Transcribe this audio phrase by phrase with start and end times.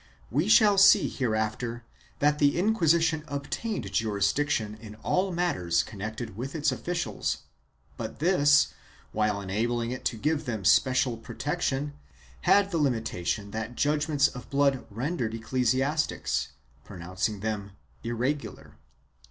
[0.31, 1.83] We shall see hereafter
[2.17, 7.43] that the Inquisition obtained jurisdiction in all matters connected with its officials,
[7.97, 8.73] but this,
[9.11, 11.93] while enabling it to give them special protection,
[12.49, 16.47] had the limita tion that judgements of blood rendered ecclesiastics
[16.83, 17.73] pronouncing them"
[18.03, 18.77] irregular."